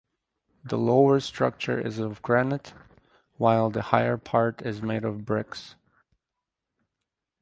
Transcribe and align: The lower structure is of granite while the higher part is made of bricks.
The 0.63 0.79
lower 0.79 1.19
structure 1.19 1.79
is 1.79 1.99
of 1.99 2.23
granite 2.23 2.73
while 3.37 3.69
the 3.69 3.83
higher 3.83 4.17
part 4.17 4.59
is 4.63 4.81
made 4.81 5.03
of 5.05 5.25
bricks. 5.25 5.75